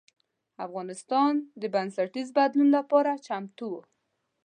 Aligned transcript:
افغانستان 0.65 1.33
د 1.61 1.63
بنسټیز 1.73 2.27
بدلون 2.37 2.69
لپاره 2.77 3.11
چمتو 3.25 3.67
و. 3.73 3.75